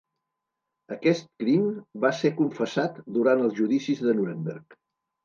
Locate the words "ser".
2.19-2.31